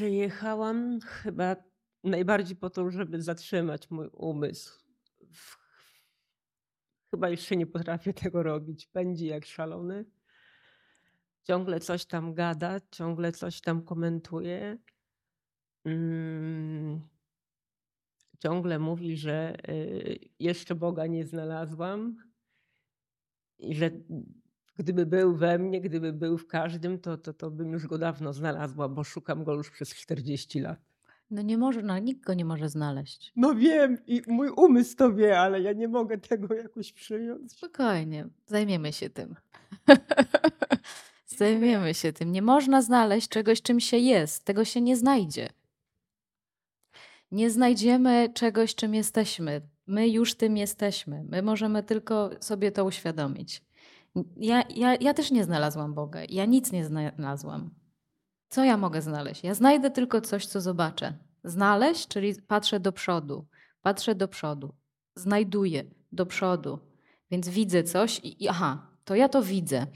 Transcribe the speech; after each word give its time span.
Przyjechałam 0.00 1.00
chyba 1.00 1.56
najbardziej 2.04 2.56
po 2.56 2.70
to, 2.70 2.90
żeby 2.90 3.22
zatrzymać 3.22 3.90
mój 3.90 4.08
umysł. 4.12 4.84
Chyba 7.10 7.28
jeszcze 7.28 7.56
nie 7.56 7.66
potrafię 7.66 8.14
tego 8.14 8.42
robić. 8.42 8.86
Pędzi 8.86 9.26
jak 9.26 9.46
szalony. 9.46 10.04
Ciągle 11.42 11.80
coś 11.80 12.06
tam 12.06 12.34
gada, 12.34 12.80
ciągle 12.90 13.32
coś 13.32 13.60
tam 13.60 13.82
komentuje. 13.82 14.78
Mm. 15.84 17.00
Ciągle 18.38 18.78
mówi, 18.78 19.16
że 19.16 19.56
y, 19.68 20.18
jeszcze 20.38 20.74
Boga 20.74 21.06
nie 21.06 21.26
znalazłam 21.26 22.16
i 23.58 23.74
że 23.74 23.90
gdyby 24.76 25.06
był 25.06 25.36
we 25.36 25.58
mnie, 25.58 25.80
gdyby 25.80 26.12
był 26.12 26.38
w 26.38 26.46
każdym, 26.46 26.98
to, 26.98 27.18
to, 27.18 27.32
to 27.32 27.50
bym 27.50 27.72
już 27.72 27.86
go 27.86 27.98
dawno 27.98 28.32
znalazła, 28.32 28.88
bo 28.88 29.04
szukam 29.04 29.44
go 29.44 29.54
już 29.54 29.70
przez 29.70 29.94
40 29.94 30.60
lat. 30.60 30.78
No 31.30 31.42
nie 31.42 31.58
może, 31.58 31.82
no 31.82 31.98
nikt 31.98 32.24
go 32.24 32.34
nie 32.34 32.44
może 32.44 32.68
znaleźć. 32.68 33.32
No 33.36 33.54
wiem 33.54 33.98
i 34.06 34.22
mój 34.26 34.48
umysł 34.48 34.96
to 34.96 35.12
wie, 35.14 35.40
ale 35.40 35.60
ja 35.60 35.72
nie 35.72 35.88
mogę 35.88 36.18
tego 36.18 36.54
jakoś 36.54 36.92
przyjąć. 36.92 37.52
Spokojnie, 37.52 38.28
zajmiemy 38.46 38.92
się 38.92 39.10
tym. 39.10 39.34
zajmiemy 41.38 41.94
się 41.94 42.12
tym. 42.12 42.32
Nie 42.32 42.42
można 42.42 42.82
znaleźć 42.82 43.28
czegoś, 43.28 43.62
czym 43.62 43.80
się 43.80 43.96
jest. 43.96 44.44
Tego 44.44 44.64
się 44.64 44.80
nie 44.80 44.96
znajdzie. 44.96 45.48
Nie 47.30 47.50
znajdziemy 47.50 48.32
czegoś, 48.34 48.74
czym 48.74 48.94
jesteśmy. 48.94 49.60
My 49.86 50.08
już 50.08 50.34
tym 50.34 50.56
jesteśmy. 50.56 51.24
My 51.28 51.42
możemy 51.42 51.82
tylko 51.82 52.30
sobie 52.40 52.72
to 52.72 52.84
uświadomić. 52.84 53.62
Ja, 54.36 54.62
ja, 54.70 54.94
ja 54.94 55.14
też 55.14 55.30
nie 55.30 55.44
znalazłam 55.44 55.94
Boga. 55.94 56.20
Ja 56.28 56.44
nic 56.44 56.72
nie 56.72 56.84
znalazłam. 56.84 57.70
Co 58.48 58.64
ja 58.64 58.76
mogę 58.76 59.02
znaleźć? 59.02 59.44
Ja 59.44 59.54
znajdę 59.54 59.90
tylko 59.90 60.20
coś, 60.20 60.46
co 60.46 60.60
zobaczę. 60.60 61.18
Znaleźć, 61.44 62.08
czyli 62.08 62.34
patrzę 62.42 62.80
do 62.80 62.92
przodu. 62.92 63.46
Patrzę 63.82 64.14
do 64.14 64.28
przodu. 64.28 64.74
Znajduję 65.14 65.84
do 66.12 66.26
przodu. 66.26 66.78
Więc 67.30 67.48
widzę 67.48 67.82
coś 67.82 68.18
i, 68.18 68.44
i 68.44 68.48
aha, 68.48 68.86
to 69.04 69.14
ja 69.14 69.28
to 69.28 69.42
widzę. 69.42 69.86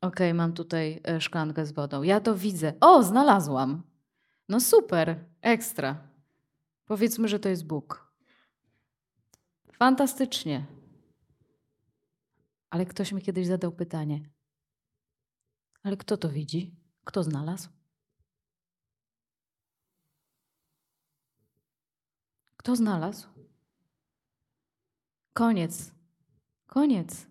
Ok, 0.00 0.16
mam 0.34 0.52
tutaj 0.52 1.00
e, 1.08 1.20
szklankę 1.20 1.66
z 1.66 1.72
wodą. 1.72 2.02
Ja 2.02 2.20
to 2.20 2.34
widzę. 2.34 2.72
O, 2.80 3.02
znalazłam. 3.02 3.82
No 4.48 4.60
super, 4.60 5.24
ekstra. 5.40 5.96
Powiedzmy, 6.84 7.28
że 7.28 7.38
to 7.38 7.48
jest 7.48 7.66
Bóg. 7.66 8.12
Fantastycznie. 9.72 10.66
Ale 12.72 12.86
ktoś 12.86 13.12
mi 13.12 13.22
kiedyś 13.22 13.46
zadał 13.46 13.72
pytanie: 13.72 14.20
Ale 15.82 15.96
kto 15.96 16.16
to 16.16 16.28
widzi? 16.28 16.74
Kto 17.04 17.22
znalazł? 17.22 17.68
Kto 22.56 22.76
znalazł? 22.76 23.28
Koniec. 25.32 25.94
Koniec. 26.66 27.26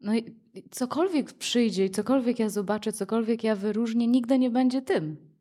No 0.00 0.14
i 0.14 0.40
cokolwiek 0.70 1.32
przyjdzie, 1.32 1.90
cokolwiek 1.90 2.38
ja 2.38 2.48
zobaczę, 2.48 2.92
cokolwiek 2.92 3.44
ja 3.44 3.56
wyróżnię, 3.56 4.06
nigdy 4.06 4.38
nie 4.38 4.50
będzie 4.50 4.82
tym. 4.82 5.34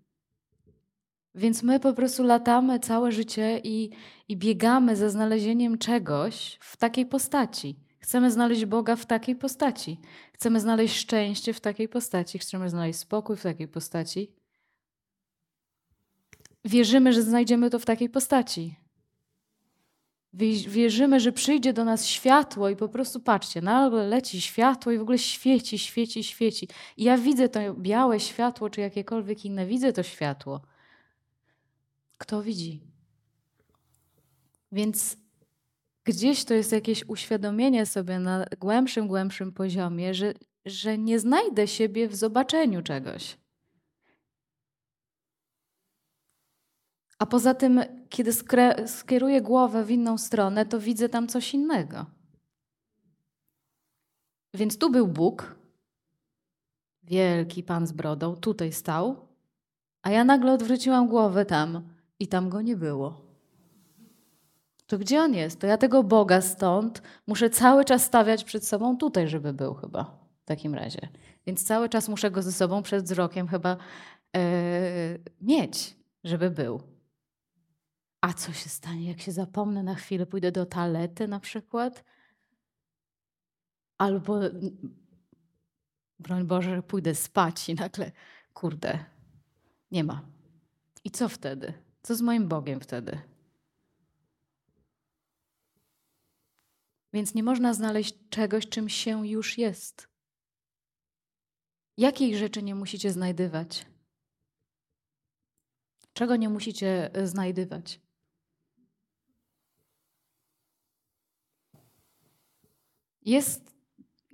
Więc 1.35 1.63
my 1.63 1.79
po 1.79 1.93
prostu 1.93 2.23
latamy 2.23 2.79
całe 2.79 3.11
życie 3.11 3.61
i, 3.63 3.89
i 4.27 4.37
biegamy 4.37 4.95
za 4.95 5.09
znalezieniem 5.09 5.77
czegoś 5.77 6.57
w 6.61 6.77
takiej 6.77 7.05
postaci. 7.05 7.92
Chcemy 8.03 8.31
znaleźć 8.31 8.65
Boga 8.65 8.95
w 8.95 9.05
takiej 9.05 9.35
postaci. 9.35 9.99
Chcemy 10.33 10.59
znaleźć 10.59 10.95
szczęście 10.95 11.53
w 11.53 11.61
takiej 11.61 11.89
postaci. 11.89 12.39
Chcemy 12.39 12.69
znaleźć 12.69 12.99
spokój 12.99 13.37
w 13.37 13.43
takiej 13.43 13.67
postaci. 13.67 14.31
Wierzymy, 16.65 17.13
że 17.13 17.21
znajdziemy 17.21 17.69
to 17.69 17.79
w 17.79 17.85
takiej 17.85 18.09
postaci. 18.09 18.75
Wierzymy, 20.67 21.19
że 21.19 21.31
przyjdzie 21.31 21.73
do 21.73 21.85
nas 21.85 22.07
światło 22.07 22.69
i 22.69 22.75
po 22.75 22.89
prostu 22.89 23.19
patrzcie, 23.19 23.61
nagle 23.61 24.07
leci 24.07 24.41
światło 24.41 24.91
i 24.91 24.97
w 24.97 25.01
ogóle 25.01 25.17
świeci, 25.17 25.79
świeci, 25.79 26.23
świeci. 26.23 26.67
I 26.97 27.03
ja 27.03 27.17
widzę 27.17 27.49
to 27.49 27.73
białe 27.73 28.19
światło, 28.19 28.69
czy 28.69 28.81
jakiekolwiek 28.81 29.45
inne, 29.45 29.65
widzę 29.65 29.93
to 29.93 30.03
światło. 30.03 30.61
Kto 32.17 32.41
widzi? 32.41 32.81
Więc 34.71 35.22
gdzieś 36.03 36.45
to 36.45 36.53
jest 36.53 36.71
jakieś 36.71 37.03
uświadomienie 37.07 37.85
sobie 37.85 38.19
na 38.19 38.45
głębszym, 38.59 39.07
głębszym 39.07 39.51
poziomie, 39.51 40.13
że, 40.13 40.33
że 40.65 40.97
nie 40.97 41.19
znajdę 41.19 41.67
siebie 41.67 42.07
w 42.07 42.15
zobaczeniu 42.15 42.81
czegoś. 42.81 43.37
A 47.19 47.25
poza 47.25 47.53
tym, 47.53 47.81
kiedy 48.09 48.31
skieruję 48.87 49.41
głowę 49.41 49.83
w 49.83 49.91
inną 49.91 50.17
stronę, 50.17 50.65
to 50.65 50.79
widzę 50.79 51.09
tam 51.09 51.27
coś 51.27 51.53
innego. 51.53 52.05
Więc 54.53 54.77
tu 54.77 54.89
był 54.89 55.07
Bóg, 55.07 55.55
wielki 57.03 57.63
pan 57.63 57.87
z 57.87 57.91
brodą, 57.91 58.35
tutaj 58.35 58.71
stał, 58.71 59.27
a 60.01 60.11
ja 60.11 60.23
nagle 60.23 60.51
odwróciłam 60.53 61.07
głowę 61.07 61.45
tam 61.45 61.93
i 62.19 62.27
tam 62.27 62.49
go 62.49 62.61
nie 62.61 62.75
było. 62.75 63.22
To 64.93 64.99
gdzie 64.99 65.21
on 65.21 65.33
jest? 65.33 65.59
To 65.59 65.67
ja 65.67 65.77
tego 65.77 66.03
Boga 66.03 66.41
stąd 66.41 67.01
muszę 67.27 67.49
cały 67.49 67.85
czas 67.85 68.03
stawiać 68.03 68.43
przed 68.43 68.67
sobą 68.67 68.97
tutaj, 68.97 69.27
żeby 69.27 69.53
był 69.53 69.73
chyba 69.73 70.03
w 70.41 70.45
takim 70.45 70.73
razie. 70.73 71.09
Więc 71.45 71.63
cały 71.63 71.89
czas 71.89 72.09
muszę 72.09 72.31
go 72.31 72.41
ze 72.41 72.51
sobą 72.51 72.83
przed 72.83 73.05
wzrokiem 73.05 73.47
chyba 73.47 73.77
yy, 74.33 74.41
mieć, 75.41 75.97
żeby 76.23 76.49
był. 76.49 76.81
A 78.21 78.33
co 78.33 78.53
się 78.53 78.69
stanie, 78.69 79.09
jak 79.09 79.21
się 79.21 79.31
zapomnę 79.31 79.83
na 79.83 79.95
chwilę, 79.95 80.25
pójdę 80.25 80.51
do 80.51 80.65
toalety 80.65 81.27
na 81.27 81.39
przykład? 81.39 82.03
Albo, 83.97 84.39
broń 86.19 86.43
Boże, 86.43 86.83
pójdę 86.83 87.15
spać 87.15 87.69
i 87.69 87.75
nagle, 87.75 88.11
kurde, 88.53 88.99
nie 89.91 90.03
ma. 90.03 90.21
I 91.03 91.11
co 91.11 91.29
wtedy? 91.29 91.73
Co 92.01 92.15
z 92.15 92.21
moim 92.21 92.47
Bogiem 92.47 92.79
wtedy? 92.79 93.32
Więc 97.13 97.33
nie 97.33 97.43
można 97.43 97.73
znaleźć 97.73 98.15
czegoś, 98.29 98.69
czym 98.69 98.89
się 98.89 99.27
już 99.27 99.57
jest. 99.57 100.07
Jakiej 101.97 102.37
rzeczy 102.37 102.63
nie 102.63 102.75
musicie 102.75 103.11
znajdywać? 103.11 103.85
Czego 106.13 106.35
nie 106.35 106.49
musicie 106.49 107.15
e, 107.15 107.27
znajdywać? 107.27 107.99
Jest, 113.21 113.73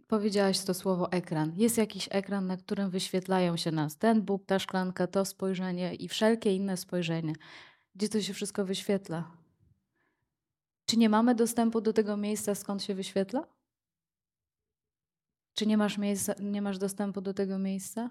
powiedziałaś 0.08 0.60
to 0.60 0.74
słowo 0.74 1.12
ekran. 1.12 1.54
Jest 1.58 1.78
jakiś 1.78 2.08
ekran, 2.12 2.48
na 2.48 2.58
którym 2.58 2.90
wyświetlają 2.90 3.58
się 3.58 3.72
nas 3.72 3.98
ten 3.98 4.22
Bóg, 4.22 4.46
ta 4.46 4.60
szklanka, 4.60 5.08
to 5.08 5.26
spojrzenie 5.26 5.96
i 5.96 6.08
wszelkie 6.08 6.56
inne 6.56 6.78
spojrzenie. 6.78 7.34
Gdzie 7.96 8.10
to 8.10 8.22
się 8.22 8.34
wszystko 8.34 8.66
wyświetla? 8.66 9.32
Czy 10.90 10.98
nie 10.98 11.10
mamy 11.10 11.36
dostępu 11.36 11.82
do 11.82 11.94
tego 11.94 12.18
miejsca, 12.18 12.56
skąd 12.56 12.84
się 12.84 12.96
wyświetla? 12.96 13.48
Czy 15.54 15.66
nie 15.66 15.78
masz, 15.78 15.98
miejsca, 15.98 16.34
nie 16.40 16.62
masz 16.62 16.78
dostępu 16.78 17.22
do 17.22 17.34
tego 17.34 17.60
miejsca? 17.60 18.10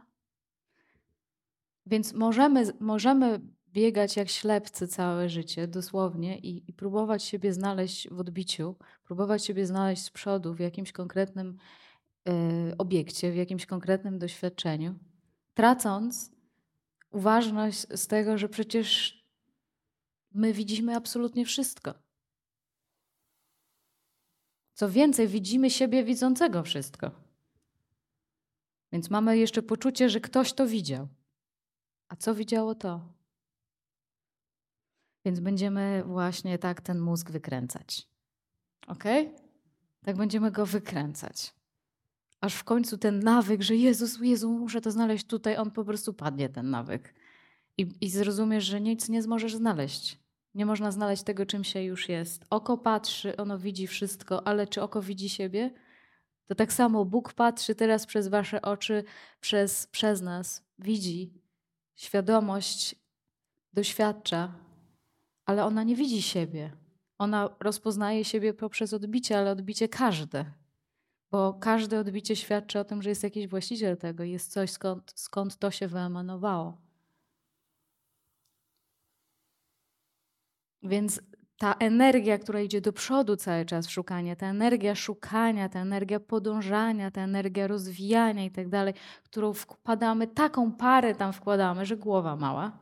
Więc 1.87 2.12
możemy, 2.12 2.72
możemy 2.81 3.41
biegać 3.69 4.17
jak 4.17 4.28
ślepcy 4.28 4.88
całe 4.88 5.28
życie, 5.28 5.69
dosłownie, 5.69 6.38
i, 6.38 6.71
i 6.71 6.72
próbować 6.72 7.22
siebie 7.22 7.53
znaleźć 7.53 8.09
w 8.09 8.21
odbiciu, 8.21 8.77
próbować 9.05 9.44
siebie 9.44 9.67
znaleźć 9.67 10.03
z 10.03 10.11
przodu 10.11 10.55
w 10.55 10.61
jakimś 10.61 10.93
konkretnym 10.93 11.56
y, 12.28 12.77
obiekcie, 12.77 13.33
w 13.33 13.37
jakimś 13.37 13.67
konkretnym 13.67 14.19
doświadczeniu, 14.19 14.99
tracąc 15.55 16.31
uważność 17.11 17.81
z 17.81 18.06
tego, 18.06 18.38
że 18.38 18.49
przecież 18.49 19.19
my 20.35 20.52
widzimy 20.52 20.97
absolutnie 20.97 21.44
wszystko. 21.44 22.07
Co 24.78 24.90
więcej, 24.90 25.28
widzimy 25.28 25.70
siebie 25.70 26.04
widzącego 26.04 26.62
wszystko. 26.62 27.10
Więc 28.92 29.10
mamy 29.10 29.38
jeszcze 29.38 29.62
poczucie, 29.62 30.10
że 30.10 30.20
ktoś 30.20 30.52
to 30.52 30.66
widział. 30.66 31.08
A 32.08 32.16
co 32.16 32.34
widziało 32.34 32.75
to? 32.75 33.12
Więc 35.25 35.40
będziemy 35.40 36.02
właśnie 36.06 36.58
tak 36.58 36.80
ten 36.80 37.00
mózg 37.00 37.30
wykręcać. 37.30 38.08
Ok? 38.86 39.04
Tak 40.04 40.16
będziemy 40.16 40.50
go 40.50 40.66
wykręcać. 40.66 41.54
Aż 42.40 42.54
w 42.54 42.64
końcu 42.64 42.98
ten 42.98 43.19
nawyk, 43.19 43.62
że 43.62 43.76
Jezus, 43.76 44.19
Jezu, 44.20 44.50
muszę 44.50 44.80
to 44.80 44.90
znaleźć 44.90 45.26
tutaj, 45.26 45.56
on 45.56 45.70
po 45.70 45.84
prostu 45.84 46.14
padnie, 46.14 46.48
ten 46.48 46.70
nawyk. 46.70 47.14
I, 47.78 47.86
i 48.00 48.10
zrozumiesz, 48.10 48.64
że 48.64 48.80
nic 48.80 49.08
nie 49.08 49.22
możesz 49.22 49.54
znaleźć. 49.54 50.19
Nie 50.58 50.66
można 50.66 50.90
znaleźć 50.90 51.22
tego, 51.22 51.46
czym 51.46 51.64
się 51.64 51.82
już 51.82 52.08
jest. 52.08 52.44
Oko 52.50 52.78
patrzy, 52.78 53.37
ono 53.37 53.58
widzi 53.58 53.87
wszystko, 53.87 54.46
ale 54.46 54.66
czy 54.66 54.82
oko 54.82 55.02
widzi 55.02 55.28
siebie? 55.28 55.70
To 56.46 56.55
tak 56.55 56.72
samo 56.72 57.05
Bóg 57.05 57.32
patrzy 57.32 57.75
teraz 57.75 58.06
przez 58.06 58.28
wasze 58.28 58.62
oczy, 58.62 59.05
przez, 59.40 59.87
przez 59.87 60.22
nas, 60.22 60.64
widzi 60.78 61.43
świadomość 61.96 62.96
doświadcza, 63.72 64.52
ale 65.44 65.64
ona 65.64 65.82
nie 65.82 65.96
widzi 65.96 66.22
siebie. 66.22 66.72
Ona 67.19 67.50
rozpoznaje 67.61 68.25
siebie 68.25 68.54
poprzez 68.54 68.93
odbicie, 68.93 69.38
ale 69.38 69.50
odbicie 69.50 69.88
każde. 69.88 70.44
Bo 71.31 71.54
każde 71.54 72.00
odbicie 72.00 72.37
świadczy 72.37 72.78
o 72.78 72.84
tym, 72.84 73.02
że 73.02 73.08
jest 73.08 73.22
jakiś 73.22 73.49
właściciel 73.49 73.96
tego 73.96 74.25
jest 74.25 74.52
coś, 74.52 74.70
skąd, 74.70 75.12
skąd 75.16 75.56
to 75.56 75.70
się 75.70 75.88
wyemanowało. 75.88 76.88
Więc 80.82 81.20
ta 81.58 81.75
energia, 81.75 82.38
która 82.38 82.60
idzie 82.60 82.80
do 82.80 82.92
przodu 82.92 83.36
cały 83.36 83.64
czas 83.64 83.86
w 83.86 83.90
szukanie, 83.90 84.36
ta 84.36 84.46
energia 84.46 84.94
szukania, 84.94 85.69
ta 85.69 85.80
energia 85.80 86.20
podążania, 86.20 87.10
ta 87.10 87.20
energia 87.20 87.66
rozwijania 87.66 88.44
i 88.44 88.50
tak 88.50 88.69
dalej, 88.69 88.94
którą 89.25 89.52
wkładamy, 89.52 90.26
taką 90.26 90.72
parę 90.72 91.14
tam 91.14 91.32
wkładamy, 91.32 91.86
że 91.86 91.96
głowa 91.96 92.36
mała. 92.36 92.78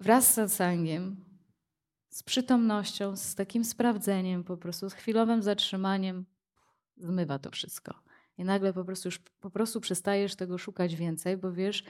Wraz 0.00 0.30
z 0.30 0.34
satsangiem, 0.34 1.24
z 2.08 2.22
przytomnością, 2.22 3.16
z 3.16 3.34
takim 3.34 3.64
sprawdzeniem, 3.64 4.44
po 4.44 4.56
prostu 4.56 4.90
z 4.90 4.94
chwilowym 4.94 5.42
zatrzymaniem, 5.42 6.24
zmywa 6.96 7.38
to 7.38 7.50
wszystko. 7.50 7.94
I 8.38 8.44
nagle 8.44 8.72
po 8.72 8.84
prostu 8.84 9.08
już 9.08 9.18
po 9.18 9.50
prostu 9.50 9.80
przestajesz 9.80 10.36
tego 10.36 10.58
szukać 10.58 10.96
więcej, 10.96 11.36
bo 11.36 11.52
wiesz, 11.52 11.84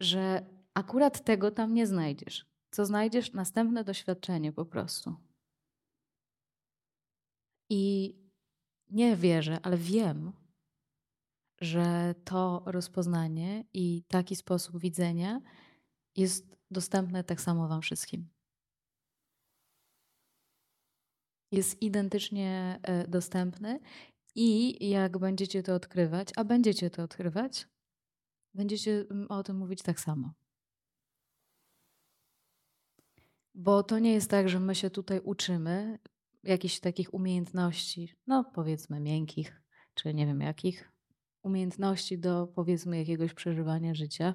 że 0.00 0.46
akurat 0.74 1.24
tego 1.24 1.50
tam 1.50 1.74
nie 1.74 1.86
znajdziesz 1.86 2.49
co 2.70 2.86
znajdziesz 2.86 3.32
następne 3.32 3.84
doświadczenie 3.84 4.52
po 4.52 4.64
prostu. 4.64 5.16
I 7.70 8.14
nie 8.90 9.16
wierzę, 9.16 9.58
ale 9.62 9.76
wiem, 9.76 10.32
że 11.60 12.14
to 12.24 12.62
rozpoznanie 12.66 13.64
i 13.74 14.02
taki 14.08 14.36
sposób 14.36 14.80
widzenia 14.80 15.40
jest 16.16 16.56
dostępne 16.70 17.24
tak 17.24 17.40
samo 17.40 17.68
Wam 17.68 17.82
wszystkim. 17.82 18.28
Jest 21.52 21.82
identycznie 21.82 22.80
e, 22.82 23.08
dostępny 23.08 23.80
i 24.34 24.88
jak 24.90 25.18
będziecie 25.18 25.62
to 25.62 25.74
odkrywać, 25.74 26.28
a 26.36 26.44
będziecie 26.44 26.90
to 26.90 27.02
odkrywać, 27.02 27.68
będziecie 28.54 29.06
mm, 29.10 29.26
o 29.30 29.42
tym 29.42 29.56
mówić 29.56 29.82
tak 29.82 30.00
samo. 30.00 30.32
Bo 33.62 33.82
to 33.82 33.98
nie 33.98 34.12
jest 34.12 34.30
tak, 34.30 34.48
że 34.48 34.60
my 34.60 34.74
się 34.74 34.90
tutaj 34.90 35.20
uczymy 35.24 35.98
jakichś 36.42 36.80
takich 36.80 37.14
umiejętności, 37.14 38.14
no 38.26 38.44
powiedzmy 38.54 39.00
miękkich, 39.00 39.62
czy 39.94 40.14
nie 40.14 40.26
wiem 40.26 40.40
jakich, 40.40 40.92
umiejętności 41.42 42.18
do 42.18 42.46
powiedzmy 42.46 42.98
jakiegoś 42.98 43.34
przeżywania 43.34 43.94
życia. 43.94 44.34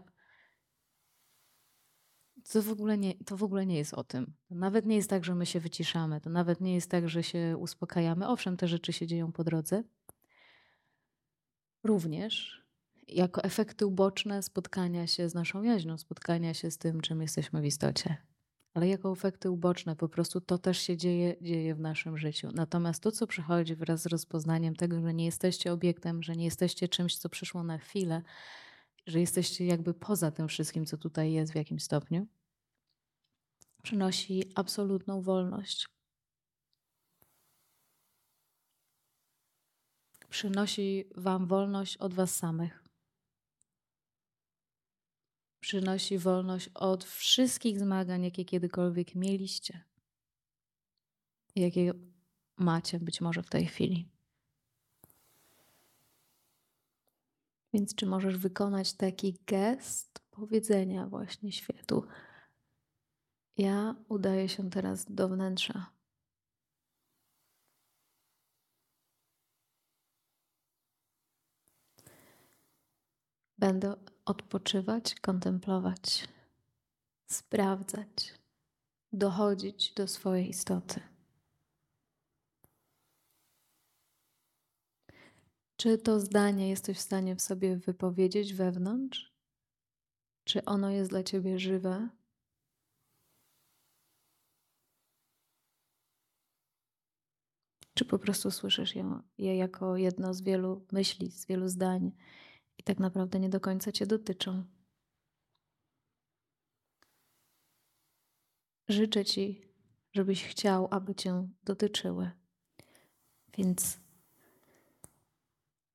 To 2.52 2.62
w, 2.62 2.70
ogóle 2.70 2.98
nie, 2.98 3.14
to 3.26 3.38
w 3.38 3.44
ogóle 3.44 3.66
nie 3.66 3.78
jest 3.78 3.94
o 3.94 4.04
tym. 4.04 4.34
Nawet 4.50 4.86
nie 4.86 4.96
jest 4.96 5.10
tak, 5.10 5.26
że 5.26 5.36
my 5.36 5.46
się 5.46 5.60
wyciszamy. 5.60 6.22
To 6.22 6.30
nawet 6.30 6.62
nie 6.62 6.74
jest 6.74 6.92
tak, 6.92 7.10
że 7.10 7.24
się 7.24 7.58
uspokajamy. 7.58 8.28
Owszem, 8.28 8.58
te 8.58 8.68
rzeczy 8.68 8.94
się 8.94 9.08
dzieją 9.08 9.32
po 9.32 9.44
drodze. 9.44 9.84
Również 11.84 12.62
jako 13.08 13.44
efekty 13.44 13.86
uboczne 13.86 14.44
spotkania 14.44 15.08
się 15.08 15.30
z 15.30 15.34
naszą 15.34 15.64
jaźnią, 15.64 15.98
spotkania 15.98 16.54
się 16.54 16.72
z 16.72 16.78
tym, 16.78 17.02
czym 17.02 17.22
jesteśmy 17.22 17.62
w 17.62 17.66
istocie 17.66 18.35
ale 18.76 18.88
jako 18.88 19.12
efekty 19.12 19.52
uboczne, 19.52 19.96
po 19.96 20.10
prostu 20.10 20.42
to 20.42 20.58
też 20.58 20.80
się 20.80 20.98
dzieje, 20.98 21.36
dzieje 21.42 21.76
w 21.76 21.80
naszym 21.80 22.18
życiu. 22.18 22.50
Natomiast 22.54 23.04
to, 23.04 23.12
co 23.12 23.28
przychodzi 23.28 23.76
wraz 23.76 24.02
z 24.02 24.06
rozpoznaniem 24.06 24.76
tego, 24.76 25.02
że 25.02 25.14
nie 25.14 25.26
jesteście 25.26 25.74
obiektem, 25.74 26.24
że 26.24 26.36
nie 26.36 26.46
jesteście 26.46 26.88
czymś, 26.88 27.18
co 27.18 27.30
przyszło 27.30 27.64
na 27.64 27.78
chwilę, 27.78 28.22
że 29.08 29.20
jesteście 29.20 29.66
jakby 29.66 29.94
poza 29.94 30.32
tym 30.32 30.48
wszystkim, 30.48 30.86
co 30.86 30.98
tutaj 30.98 31.32
jest 31.32 31.52
w 31.52 31.56
jakimś 31.56 31.84
stopniu, 31.84 32.28
przynosi 33.84 34.44
absolutną 34.56 35.22
wolność. 35.22 35.88
Przynosi 40.30 41.06
Wam 41.16 41.48
wolność 41.48 41.98
od 41.98 42.14
Was 42.14 42.36
samych 42.36 42.85
przynosi 45.66 46.18
wolność 46.18 46.70
od 46.74 47.04
wszystkich 47.04 47.80
zmagań, 47.80 48.24
jakie 48.24 48.46
kiedykolwiek 48.46 49.16
mieliście, 49.16 49.84
jakie 51.56 51.94
macie 52.58 53.00
być 53.00 53.22
może 53.22 53.44
w 53.44 53.50
tej 53.50 53.66
chwili. 53.66 54.10
Więc 57.74 57.96
czy 57.96 58.06
możesz 58.06 58.38
wykonać 58.38 58.94
taki 58.94 59.38
gest 59.48 60.20
powiedzenia 60.32 61.08
właśnie 61.08 61.52
światu? 61.52 62.08
Ja 63.58 63.96
udaję 64.10 64.50
się 64.50 64.70
teraz 64.70 65.06
do 65.10 65.30
wnętrza. 65.30 65.86
Będę 73.58 74.15
odpoczywać, 74.26 75.16
kontemplować, 75.16 76.28
sprawdzać, 77.28 78.34
dochodzić 79.14 79.94
do 79.94 80.08
swojej 80.08 80.50
istoty. 80.50 81.02
Czy 85.78 85.98
to 85.98 86.20
zdanie 86.20 86.70
jesteś 86.70 86.98
w 86.98 87.02
stanie 87.02 87.36
w 87.36 87.42
sobie 87.42 87.78
wypowiedzieć 87.78 88.54
wewnątrz? 88.54 89.34
Czy 90.44 90.66
ono 90.66 90.90
jest 90.90 91.10
dla 91.10 91.24
ciebie 91.24 91.60
żywe? 91.60 92.10
Czy 97.94 98.06
po 98.06 98.20
prostu 98.20 98.52
słyszysz 98.52 98.94
je 99.38 99.58
jako 99.58 99.98
jedno 99.98 100.34
z 100.34 100.42
wielu 100.42 100.86
myśli, 100.92 101.32
z 101.32 101.46
wielu 101.46 101.68
zdań? 101.68 102.12
I 102.78 102.84
tak 102.84 103.00
naprawdę 103.00 103.40
nie 103.40 103.50
do 103.50 103.60
końca 103.60 103.92
Cię 103.92 104.06
dotyczą. 104.06 104.64
Życzę 108.88 109.26
Ci, 109.26 109.62
żebyś 110.14 110.44
chciał, 110.44 110.88
aby 110.92 111.16
Cię 111.16 111.50
dotyczyły. 111.64 112.32
Więc 113.58 114.00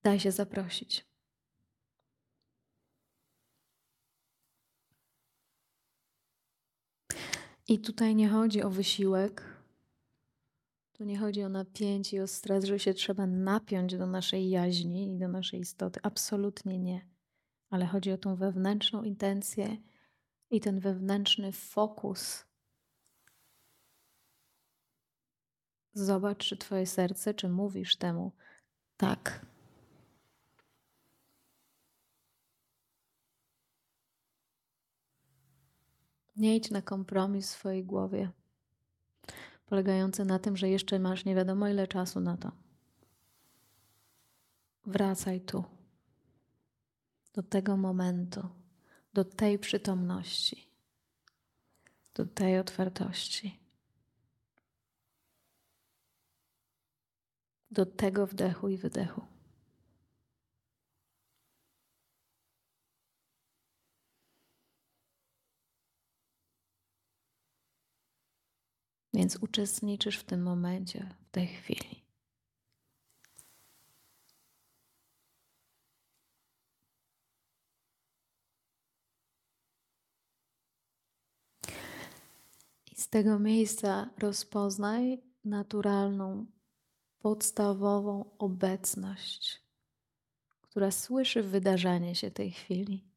daj 0.02 0.20
się 0.20 0.32
zaprosić. 0.32 1.10
I 7.68 7.78
tutaj 7.78 8.14
nie 8.14 8.28
chodzi 8.28 8.62
o 8.62 8.70
wysiłek, 8.70 9.50
tu 11.00 11.04
nie 11.04 11.19
chodzi 11.19 11.42
o 11.42 11.49
napięcie 11.49 12.16
i 12.16 12.21
o 12.21 12.26
stres, 12.26 12.64
że 12.64 12.78
się 12.78 12.95
trzeba 12.95 13.26
napiąć 13.26 13.97
do 13.97 14.07
naszej 14.07 14.50
jaźni 14.50 15.12
i 15.12 15.19
do 15.19 15.28
naszej 15.28 15.61
istoty. 15.61 16.00
Absolutnie 16.02 16.78
nie. 16.78 17.09
Ale 17.71 17.87
chodzi 17.87 18.12
o 18.12 18.19
tą 18.19 18.37
wewnętrzną 18.37 19.02
intencję 19.02 19.76
i 20.50 20.61
ten 20.61 20.80
wewnętrzny 20.80 21.52
fokus. 21.52 22.47
Zobacz, 25.92 26.45
czy 26.45 26.57
Twoje 26.57 26.87
serce, 26.87 27.35
czy 27.35 27.49
mówisz 27.49 27.97
temu 27.97 28.33
tak. 28.97 29.47
Nie 36.37 36.57
idź 36.57 36.71
na 36.71 36.83
kompromis 36.83 37.47
w 37.47 37.57
swojej 37.57 37.85
głowie 37.85 38.39
polegający 39.70 40.24
na 40.24 40.38
tym, 40.38 40.56
że 40.56 40.68
jeszcze 40.68 40.98
masz 40.98 41.24
nie 41.24 41.34
wiadomo 41.34 41.68
ile 41.68 41.86
czasu 41.86 42.20
na 42.20 42.36
to. 42.36 42.52
Wracaj 44.86 45.40
tu, 45.40 45.64
do 47.32 47.42
tego 47.42 47.76
momentu, 47.76 48.48
do 49.14 49.24
tej 49.24 49.58
przytomności, 49.58 50.70
do 52.14 52.26
tej 52.26 52.58
otwartości, 52.58 53.60
do 57.70 57.86
tego 57.86 58.26
wdechu 58.26 58.68
i 58.68 58.76
wydechu. 58.76 59.22
Więc 69.14 69.37
uczestniczysz 69.37 70.19
w 70.19 70.25
tym 70.25 70.43
momencie, 70.43 71.14
w 71.26 71.31
tej 71.31 71.47
chwili. 71.47 72.05
I 82.93 82.97
z 82.97 83.09
tego 83.09 83.38
miejsca 83.38 84.11
rozpoznaj 84.19 85.23
naturalną, 85.45 86.47
podstawową 87.19 88.37
obecność, 88.38 89.62
która 90.62 90.90
słyszy 90.90 91.43
wydarzenie 91.43 92.14
się 92.14 92.31
tej 92.31 92.50
chwili. 92.50 93.10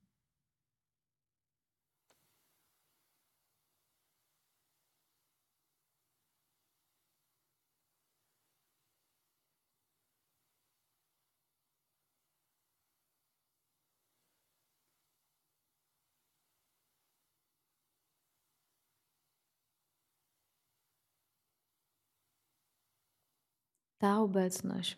Ta 24.04 24.20
obecność, 24.20 24.98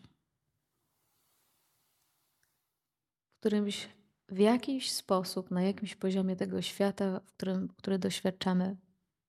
w 3.28 3.40
którymś 3.40 3.88
w 4.28 4.38
jakiś 4.38 4.92
sposób, 4.92 5.50
na 5.50 5.62
jakimś 5.62 5.94
poziomie 5.94 6.36
tego 6.36 6.62
świata, 6.62 7.20
w 7.20 7.32
którym, 7.32 7.68
który 7.68 7.98
doświadczamy, 7.98 8.76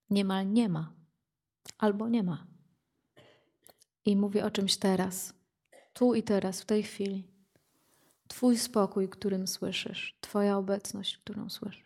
niemal 0.10 0.52
nie 0.52 0.70
ma, 0.70 0.94
albo 1.78 2.10
nie 2.10 2.24
ma. 2.24 2.48
I 4.06 4.16
mówię 4.16 4.46
o 4.46 4.52
czymś 4.52 4.78
teraz, 4.78 5.34
tu 5.94 6.16
i 6.16 6.24
teraz, 6.24 6.62
w 6.62 6.66
tej 6.66 6.84
chwili. 6.84 7.28
Twój 8.28 8.58
spokój, 8.58 9.10
którym 9.10 9.48
słyszysz, 9.48 10.18
Twoja 10.22 10.58
obecność, 10.58 11.18
którą 11.18 11.50
słyszysz. 11.50 11.86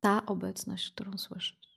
Ta 0.00 0.26
obecność, 0.26 0.90
którą 0.90 1.18
słyszysz, 1.18 1.71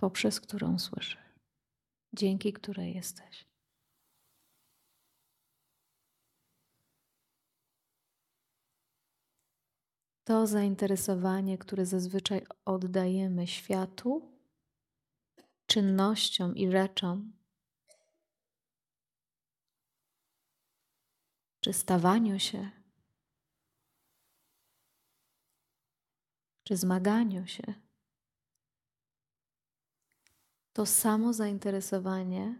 poprzez 0.00 0.40
którą 0.40 0.78
słyszysz, 0.78 1.18
dzięki 2.12 2.52
której 2.52 2.94
jesteś. 2.94 3.46
To 10.24 10.46
zainteresowanie, 10.46 11.58
które 11.58 11.86
zazwyczaj 11.86 12.46
oddajemy 12.64 13.46
światu, 13.46 14.38
czynnościom 15.66 16.56
i 16.56 16.70
rzeczom, 16.70 17.32
czy 21.60 21.72
stawaniu 21.72 22.38
się, 22.38 22.70
czy 26.64 26.76
zmaganiu 26.76 27.46
się, 27.46 27.89
to 30.72 30.86
samo 30.86 31.32
zainteresowanie 31.32 32.58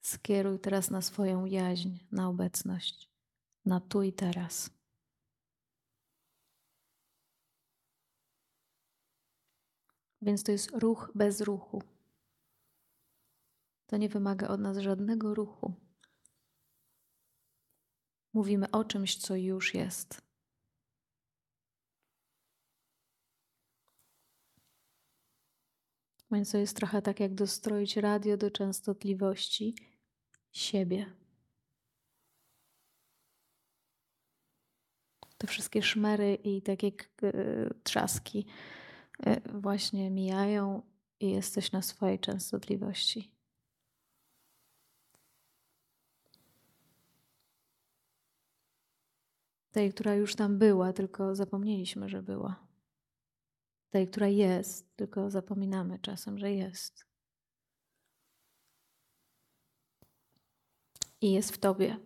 skieruj 0.00 0.58
teraz 0.58 0.90
na 0.90 1.02
swoją 1.02 1.44
jaźń, 1.44 1.90
na 2.12 2.28
obecność, 2.28 3.10
na 3.64 3.80
tu 3.80 4.02
i 4.02 4.12
teraz. 4.12 4.70
Więc 10.22 10.42
to 10.42 10.52
jest 10.52 10.70
ruch 10.70 11.10
bez 11.14 11.40
ruchu. 11.40 11.82
To 13.86 13.96
nie 13.96 14.08
wymaga 14.08 14.48
od 14.48 14.60
nas 14.60 14.78
żadnego 14.78 15.34
ruchu. 15.34 15.74
Mówimy 18.32 18.70
o 18.70 18.84
czymś, 18.84 19.16
co 19.16 19.36
już 19.36 19.74
jest. 19.74 20.31
Więc 26.32 26.52
to 26.52 26.58
jest 26.58 26.76
trochę 26.76 27.02
tak, 27.02 27.20
jak 27.20 27.34
dostroić 27.34 27.96
radio 27.96 28.36
do 28.36 28.50
częstotliwości 28.50 29.74
siebie. 30.52 31.06
Te 35.38 35.46
wszystkie 35.46 35.82
szmery 35.82 36.34
i 36.34 36.62
takie 36.62 36.90
y, 37.22 37.74
trzaski 37.82 38.46
y, 39.26 39.40
właśnie 39.54 40.10
mijają 40.10 40.82
i 41.20 41.30
jesteś 41.30 41.72
na 41.72 41.82
swojej 41.82 42.18
częstotliwości. 42.18 43.34
Tej, 49.70 49.92
która 49.92 50.14
już 50.14 50.34
tam 50.34 50.58
była, 50.58 50.92
tylko 50.92 51.34
zapomnieliśmy, 51.34 52.08
że 52.08 52.22
była 52.22 52.71
tej, 53.92 54.08
która 54.08 54.28
jest, 54.28 54.96
tylko 54.96 55.30
zapominamy 55.30 55.98
czasem, 55.98 56.38
że 56.38 56.52
jest. 56.52 57.06
I 61.20 61.32
jest 61.32 61.52
w 61.52 61.58
Tobie. 61.58 61.96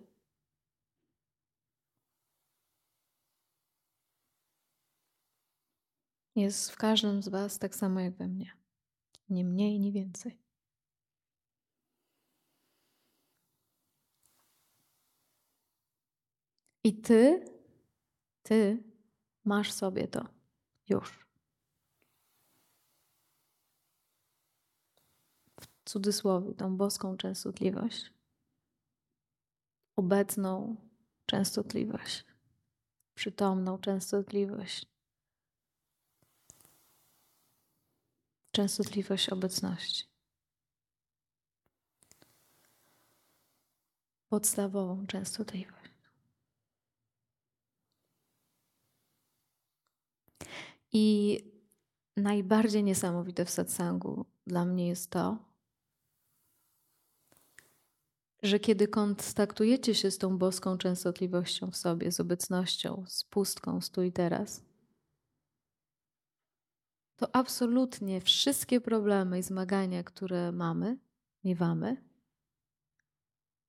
Jest 6.36 6.70
w 6.70 6.76
każdym 6.76 7.22
z 7.22 7.28
Was 7.28 7.58
tak 7.58 7.74
samo 7.74 8.00
jak 8.00 8.16
we 8.16 8.28
mnie. 8.28 8.52
Nie 9.28 9.44
mniej, 9.44 9.80
nie 9.80 9.92
więcej. 9.92 10.38
I 16.84 17.00
Ty, 17.00 17.44
Ty 18.42 18.82
masz 19.44 19.72
sobie 19.72 20.08
to 20.08 20.28
już. 20.88 21.25
Cudzysłowie, 25.86 26.54
tą 26.54 26.76
boską 26.76 27.16
częstotliwość, 27.16 28.12
obecną 29.96 30.76
częstotliwość, 31.26 32.24
przytomną 33.14 33.78
częstotliwość, 33.78 34.86
częstotliwość 38.50 39.28
obecności. 39.28 40.04
Podstawową 44.28 45.06
częstotliwość. 45.06 45.90
I 50.92 51.38
najbardziej 52.16 52.84
niesamowite 52.84 53.44
w 53.44 53.50
satsangu 53.50 54.26
dla 54.46 54.64
mnie 54.64 54.88
jest 54.88 55.10
to, 55.10 55.45
że 58.46 58.60
kiedy 58.60 58.88
kontaktujecie 58.88 59.94
się 59.94 60.10
z 60.10 60.18
tą 60.18 60.38
boską 60.38 60.78
częstotliwością 60.78 61.70
w 61.70 61.76
sobie, 61.76 62.12
z 62.12 62.20
obecnością, 62.20 63.04
z 63.08 63.24
pustką, 63.24 63.80
z 63.80 63.90
tu 63.90 64.02
i 64.02 64.12
teraz, 64.12 64.64
to 67.16 67.34
absolutnie 67.36 68.20
wszystkie 68.20 68.80
problemy 68.80 69.38
i 69.38 69.42
zmagania, 69.42 70.04
które 70.04 70.52
mamy, 70.52 70.98
miewamy, 71.44 72.04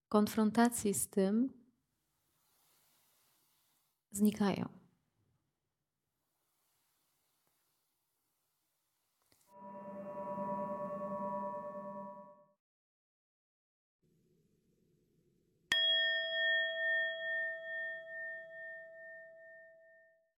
konfrontacji 0.10 0.94
z 0.94 1.08
tym 1.08 1.54
znikają. 4.12 4.77